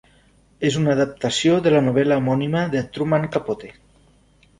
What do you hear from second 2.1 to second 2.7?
homònima